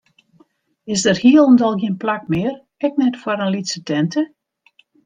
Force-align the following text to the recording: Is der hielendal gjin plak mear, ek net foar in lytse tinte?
Is 0.93 1.03
der 1.05 1.17
hielendal 1.23 1.75
gjin 1.81 1.99
plak 2.03 2.23
mear, 2.33 2.53
ek 2.85 2.93
net 3.03 3.21
foar 3.21 3.41
in 3.45 3.53
lytse 3.55 3.79
tinte? 3.89 4.27